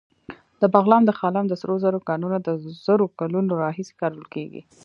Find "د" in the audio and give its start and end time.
0.61-0.63, 1.05-1.11, 1.47-1.53, 2.41-2.49